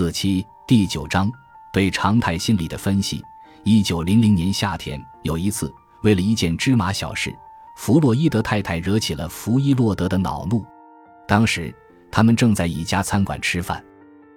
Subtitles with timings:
[0.00, 1.30] 四七第九章
[1.74, 3.22] 对常态心理的分析。
[3.64, 5.70] 一九零零年夏天，有一次，
[6.02, 7.30] 为了一件芝麻小事，
[7.76, 10.64] 弗洛伊德太太惹起了弗伊洛德的恼怒。
[11.28, 11.70] 当时，
[12.10, 13.84] 他们正在一家餐馆吃饭，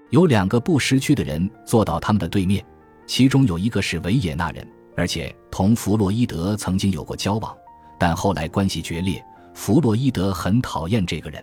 [0.09, 2.61] 有两个不识趣的人坐到他们的对面，
[3.07, 4.67] 其中有一个是维也纳人，
[4.97, 7.55] 而且同弗洛伊德曾经有过交往，
[7.97, 9.25] 但后来关系决裂。
[9.53, 11.41] 弗洛伊德很讨厌这个人。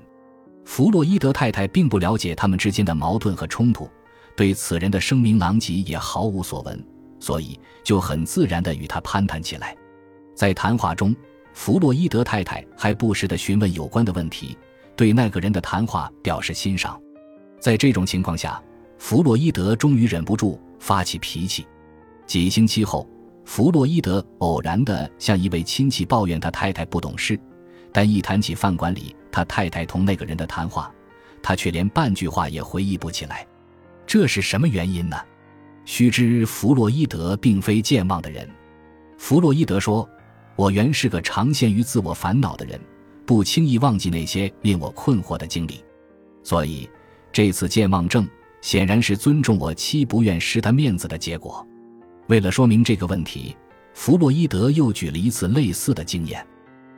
[0.67, 3.89] 弗洛伊德太太并不了解他们之间的矛盾和冲突，
[4.37, 6.83] 对此人的声名狼藉也毫无所闻，
[7.19, 9.77] 所以就很自然地与他攀谈起来。
[10.35, 11.15] 在谈话中，
[11.53, 14.57] 弗洛伊德太太还不时地询问有关的问题，
[14.97, 16.99] 对那个人的谈话表示欣赏。
[17.61, 18.63] 在这种情况下，
[18.97, 21.67] 弗洛伊德终于忍不住发起脾气。
[22.27, 23.07] 几星期后，
[23.45, 27.39] 弗洛伊德偶然地向一位亲戚抱怨他太太不懂事。
[27.93, 30.95] 但一谈起饭馆里他太太同那个人的谈话，
[31.43, 33.47] 他却连半句话也回忆不起来。
[34.11, 35.17] 这是什么原因呢？
[35.85, 38.45] 须知弗洛伊德并非健忘的人。
[39.17, 40.09] 弗洛伊德说
[40.59, 42.81] ：“我原是个常陷于自我烦恼的人，
[43.25, 45.85] 不轻易忘记那些令我困惑的经历。
[46.43, 46.91] 所以
[47.31, 48.29] 这次健忘症
[48.61, 51.65] 显然是尊重我妻不愿失他面子的结果。”
[52.27, 53.57] 为了说明这个问题，
[53.95, 56.45] 弗洛伊德又举了一次类似的经验。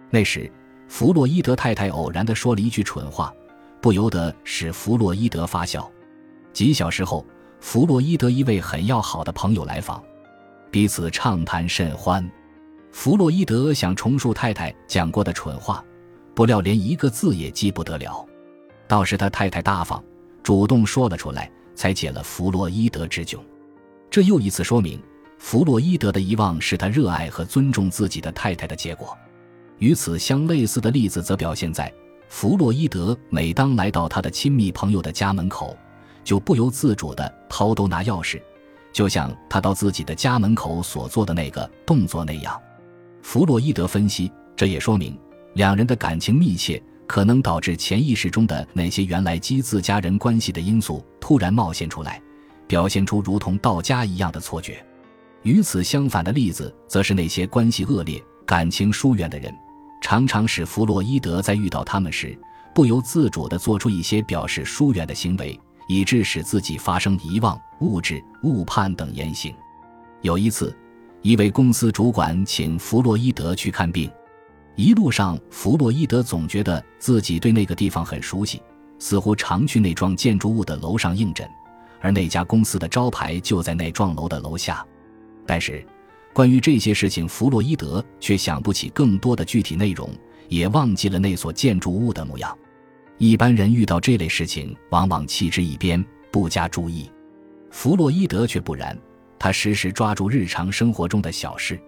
[0.08, 0.50] 那时。
[0.88, 3.30] 弗洛伊德太太偶然地说了一句蠢话，
[3.83, 5.90] 不由得使弗洛伊德发笑。
[6.53, 7.25] 几小时后，
[7.61, 10.03] 弗洛伊德一位很要好的朋友来访，
[10.70, 12.28] 彼此畅谈甚欢。
[12.91, 15.83] 弗洛伊德想重述太太讲过的蠢话，
[16.34, 18.27] 不料连一个字也记不得了。
[18.86, 20.03] 倒是他太太大方，
[20.42, 23.39] 主动说了出来，才解了弗洛伊德之窘。
[24.11, 25.00] 这又一次说明，
[25.39, 29.17] 弗洛伊德的遗忘是他热爱和尊重自己的太太的结果。
[29.78, 31.91] 与此相类似的例子则表现在
[32.28, 35.75] 弗洛伊德每当来到他的亲密朋友的家门口，
[36.24, 38.40] 就不由自主地掏兜拿钥匙，
[38.92, 42.60] 就像他到自己的家门口所做的那个动作那样。
[43.22, 45.18] 弗洛伊德分析，这也说明
[45.55, 52.20] 两人的感情密切，可能导致潜意识中的那些原来激自家人关系的因素突然冒现出来，
[52.66, 54.84] 表现出如同到家一样的错觉。
[55.42, 59.52] 与此相反的例子，则是那些关系恶劣、感情疏远的人。
[60.00, 62.36] 常常使弗洛伊德在遇到他们时，
[62.74, 69.54] 不由自主地做出一些表示疏远的行为，以致使自己发生遗忘、物质、误判等言行。
[70.20, 70.76] 有一次，
[71.20, 74.10] 一位公司主管请弗洛伊德去看病，
[74.76, 78.62] 一路上，弗洛伊德总觉得自己对那个地方很熟悉，
[78.98, 81.48] 似乎常去那幢建筑物的楼上应诊，
[82.00, 84.84] 而那家公司的招牌就在那幢楼的楼下。
[85.46, 85.84] 但是。
[86.34, 90.08] 关于这些事情，弗洛伊德却想不起更多的具体内容，
[90.48, 92.56] 也忘记了那所建筑物的模样。
[93.22, 97.08] 一般人遇到这类事情，往往弃之一边，不加注意。
[97.70, 98.98] 弗洛伊德却不然，
[99.38, 101.80] 他时时抓住日常生活中的小事，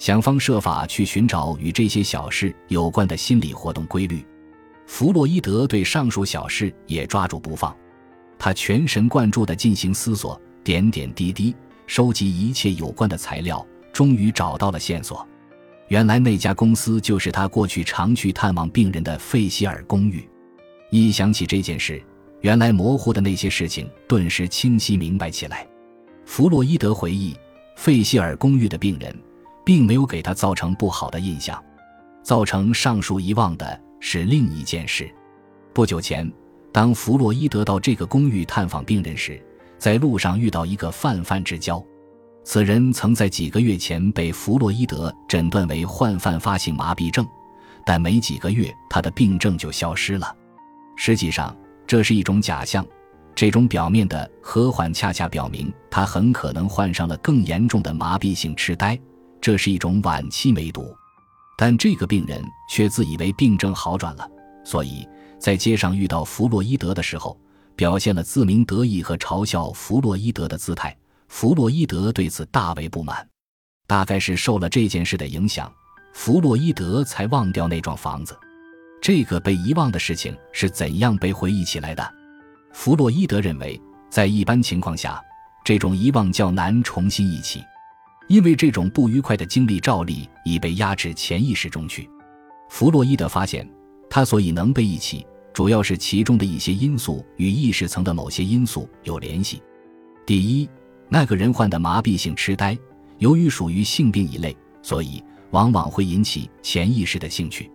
[0.00, 4.26] 想方设法去寻找与这些小事有关的心理活动规律。
[4.84, 7.72] 弗洛伊德对上述小事也抓住不放，
[8.36, 11.54] 他全神贯注地进行思索，点点滴滴
[11.86, 13.64] 收集一切有关的材料。
[13.92, 15.24] 终于找到了线索，
[15.86, 20.28] 原来那家公司就是他过去常去探望病人的费希尔公寓。
[20.90, 22.02] 一想起这件事，
[22.40, 25.66] 原来模糊的那些事情顿时清晰明白起来。
[26.24, 27.36] 弗洛伊德回忆，
[27.76, 29.14] 费希尔公寓的病人
[29.64, 31.62] 并没有给他造成不好的印象，
[32.22, 35.12] 造成上述遗忘的是另一件事。
[35.72, 36.30] 不久前，
[36.72, 39.42] 当弗洛伊德到这个公寓探访病人时，
[39.78, 41.84] 在路上遇到一个泛泛之交。
[42.44, 47.26] 此人曾在几个月前被弗洛伊德诊断为患泛发性麻痹症，
[47.84, 50.34] 但没几个月他的病症就消失了。
[50.96, 51.56] 实际上，
[51.86, 52.86] 这是一种假象。
[53.34, 58.96] 这种表面的和缓恰恰表明他很可能患上了更严重的麻痹性痴呆，
[59.40, 60.94] 这是一种晚期梅毒。
[61.58, 62.40] 但这个病人
[62.70, 64.28] 却自以为病症好转了，
[64.64, 67.36] 所以在街上遇到弗洛伊德的时候，
[67.74, 70.96] 表现了自鸣得意和嘲笑弗洛伊德的姿态。
[71.26, 73.28] 弗洛伊德对此大为不满，
[73.88, 75.72] 大概是受了这件事的影响，
[76.12, 78.38] 弗洛伊德才忘掉那幢房子。
[79.04, 82.14] 这个被遗忘的事情是怎样被回忆起来的？
[82.72, 83.78] 弗洛伊德认为，
[84.08, 85.22] 在一般情况下，
[85.62, 87.62] 这种遗忘较难重新忆起，
[88.28, 92.08] 因为这种不愉快的经历照例已被压至潜意识中去。
[92.70, 93.68] 弗洛伊德发现，
[94.08, 99.62] 他所以能被忆起，主要是其中的一些因素与意识层的某些因素有联系。
[100.24, 100.66] 第一。
[101.10, 102.74] 那个人患的麻痹性痴呆，
[103.18, 107.70] 由于属于性病一类，所以往往会引起潜意识的兴趣。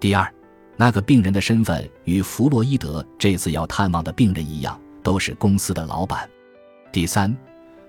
[0.00, 0.33] 第二，
[0.76, 6.28] 那个病人的身份与弗洛伊德这次要探望的病人一样，都是公司的老板。
[6.92, 7.34] 第三，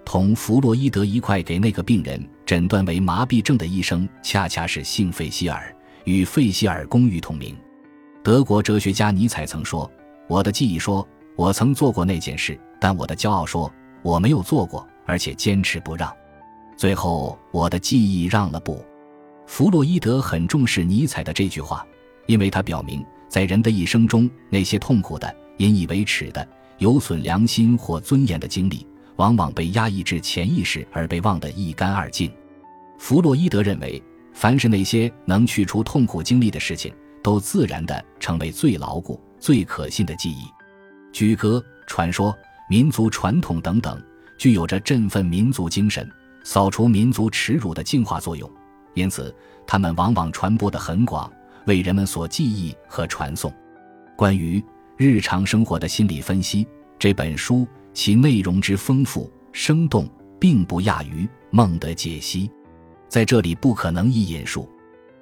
[0.03, 7.55] 同弗洛伊德一块给那个病人诊断为麻痹症的医生，恰恰是姓费希尔，与费希尔公寓同名。
[8.23, 9.89] 德国哲学家尼采曾说
[10.27, 13.71] ：“我的记忆说我曾做过那件事，但我的骄傲说
[14.03, 16.11] 我没有做过，而且坚持不让。
[16.77, 18.83] 最后，我的记忆让了步。”
[19.47, 21.85] 弗洛伊德很重视尼采的这句话，
[22.25, 28.85] 因为他表明，在人的一生中，那些痛苦的、引以为耻的、有损良心或尊严的经历，
[29.17, 32.31] 往往被压抑至潜意识而被忘得一干二净。
[32.97, 34.01] 弗洛伊德认为，
[34.33, 36.93] 凡是那些能去除痛苦经历的事情。
[37.25, 40.43] 都自然地成为最牢固、最可信的记忆。
[41.11, 42.31] 举歌、传说、
[42.69, 43.99] 民族传统等等，
[44.37, 46.07] 具有着振奋民族精神、
[46.43, 48.47] 扫除民族耻辱的净化作用，
[48.93, 49.35] 因此
[49.65, 51.27] 它们往往传播得很广，
[51.65, 53.53] 为人们所记忆和传颂。
[54.15, 54.63] 关于
[54.97, 56.65] 日常生活的心理分析，
[56.97, 60.09] 这本书其内容之丰富生动，
[60.39, 62.47] 并不亚于《梦的解析》，
[63.09, 64.69] 在这里不可能一引述。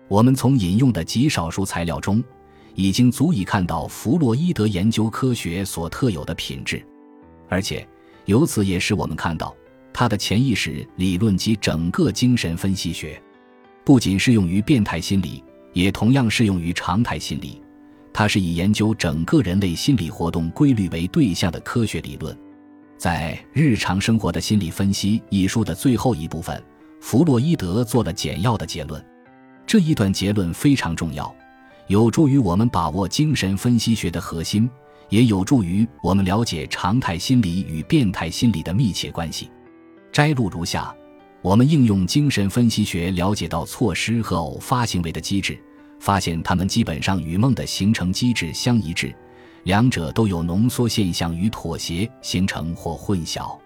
[0.07, 2.24] 我们从引用的极少数材料中，
[2.75, 6.86] 已经足以看到弗洛伊德研究科学所特有的品质，
[7.50, 7.88] 而且
[8.25, 9.56] 由此也使我们看到
[9.92, 13.19] 他的潜意识理论及整个精神分析学，
[13.84, 15.44] 不仅适用于变态心理，
[15.74, 17.62] 也同样适用于常态心理。
[18.14, 22.38] 它是以研究整个人类心理活动规律为对象的科学理论。
[22.96, 26.64] 在《日常生活的心理分析》一书的最后一部分，
[27.02, 29.04] 弗洛伊德做了简要的结论。
[29.66, 31.34] 这一段结论非常重要，
[31.88, 34.70] 有助于我们把握精神分析学的核心，
[35.10, 39.50] 也有助于我们了解常态心理与变态心理的密切关系。
[40.12, 40.96] 摘录如下：
[41.44, 45.60] 我们应用精神分析学了解到错失和偶发行为的机制，
[46.00, 49.13] 发现它们基本上与梦的形成机制相一致，
[49.63, 53.60] 两者都有浓缩现象与妥协形成或混淆。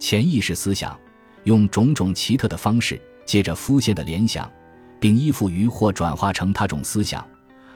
[0.00, 0.98] 潜意识思想
[1.44, 4.50] 用种种奇特的方式，接着浮现的联想。
[5.00, 7.26] 并依附于或转化成他种思想，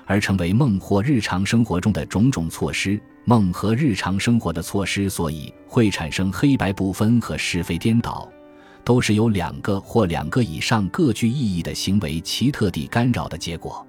[0.05, 3.01] 而成为梦或日常生活中的种种措施。
[3.25, 8.31] 梦和日常生活的措施，所以会产生黑白不分和是非颠倒，
[8.87, 13.85] 都是由两个或两个以上各具意义的行为奇特地干扰的结果。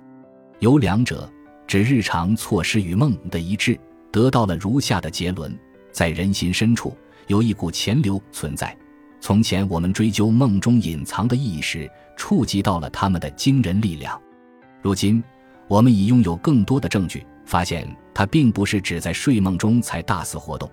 [0.57, 1.31] 由两者
[1.67, 3.79] 指日常措施与梦的一致，
[4.11, 5.55] 得到了如下的结论：
[5.91, 6.97] 在人心深处
[7.27, 8.75] 有一股潜流存在。
[9.21, 14.19] 从前我们追究梦中隐藏的意义时，触及到了他们的惊人力量。
[14.81, 15.23] 如今，
[15.67, 20.67] 我们已拥有更多的证据，发现它并不是只在睡梦中才大肆活动，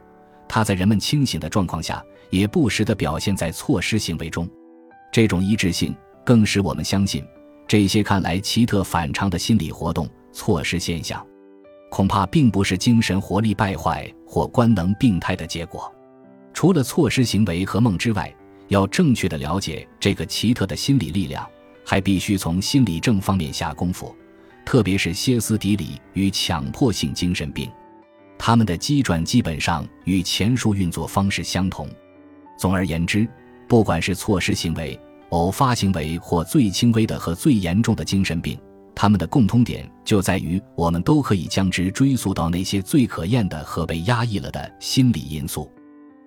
[0.49, 4.49] 它在人们清醒的状况下也不时地表现在错失行为中。
[5.13, 5.95] 这种一致性
[6.25, 7.25] 更使我们相信，
[7.67, 11.25] 这些看来奇特反常的心理活动、错失现象，
[11.91, 15.93] 恐怕并不是精神活力败坏或官能病态的结果。
[16.53, 18.33] 除了错失行为和梦之外，
[18.69, 21.47] 要正确的了解这个奇特的心理力量，
[21.85, 24.15] 还必须从心理症方面下功夫，
[24.65, 27.71] 特别是歇斯底里与强迫性精神病，
[28.39, 31.89] 他们的机转基本上与前述运作方式相同。
[32.59, 33.29] 总而言之，
[33.69, 34.99] 不管是错失行为、
[35.31, 38.59] 偶发行为或最轻微的和最严重的精神病，
[38.95, 45.71] 他们的共通点就在于我们都可以将之追溯到那些最可厌的和被压抑了的心理因素。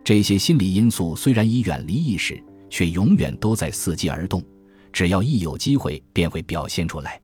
[0.03, 4.43] 这些心理因素虽然已远离意识，却永远都在伺机而动，
[4.91, 7.21] 只要一有机会便会表现出来。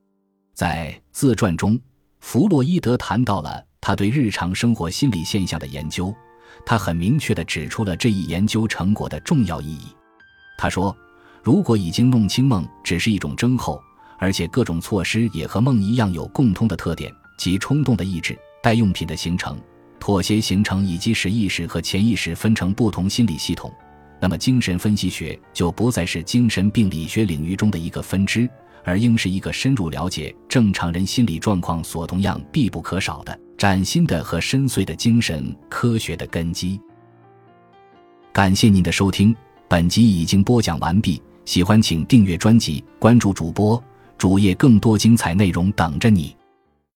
[0.54, 1.78] 在自传中，
[2.20, 6.10] 弗洛伊德谈到了他对日常生活心理现象的研究，
[6.64, 9.88] 他很明确地指出了这一研究成果的重要意义。
[10.56, 10.96] 他说
[11.44, 13.78] ：“如果已经弄清梦只是一种征候，
[14.18, 19.54] 而且各种措施也和梦一样有共通的特点，即冲动的意志、代用品的形成。”
[20.00, 23.70] 妥协形成以及使意识和潜意识分成不同心理系统，
[24.18, 28.48] 那么精神分析学就不再是精神病理学领域中的一个分支，
[28.82, 36.78] 而应是一个深入了解正常人心理状况所同样必不可少的崭新的和深邃的精神科学的根基。
[38.30, 39.34] 感谢您的收听，
[39.66, 41.22] 本集已经播讲完毕。
[41.46, 43.82] 喜欢请订阅专辑，关注主播
[44.18, 46.36] 主页，更多精彩内容等着你。